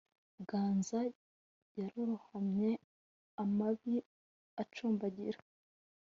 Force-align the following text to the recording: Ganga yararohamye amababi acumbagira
Ganga 0.49 1.01
yararohamye 1.79 2.71
amababi 3.41 3.95
acumbagira 4.61 5.39